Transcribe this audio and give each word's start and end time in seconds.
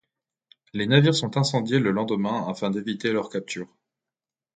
Les 0.73 0.87
navires 0.87 1.13
sont 1.13 1.37
incendiés 1.37 1.77
le 1.77 1.91
lendemain 1.91 2.47
afin 2.47 2.71
d'éviter 2.71 3.13
leur 3.13 3.29
capture. 3.29 3.67